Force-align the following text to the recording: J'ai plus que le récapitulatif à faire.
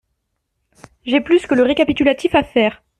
J'ai 1.05 1.21
plus 1.21 1.45
que 1.45 1.53
le 1.53 1.61
récapitulatif 1.61 2.33
à 2.33 2.43
faire. 2.43 2.81